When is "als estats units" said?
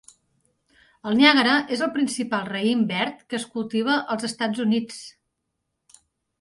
4.17-5.01